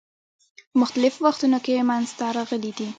[0.71, 2.87] په مختلفو وختونو کې منځته راغلي دي.